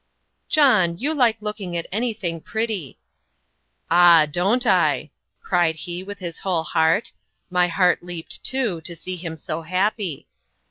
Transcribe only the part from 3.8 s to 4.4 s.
"Ah!